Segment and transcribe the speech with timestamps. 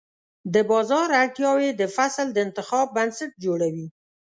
[0.53, 3.87] د بازار اړتیاوې د فصل د انتخاب بنسټ جوړوي.